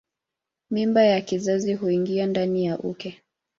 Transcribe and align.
Mimba 0.69 1.03
ya 1.03 1.21
kizazi 1.21 1.73
huingia 1.73 2.25
ndani 2.27 2.65
ya 2.65 2.79
uke. 2.79 3.21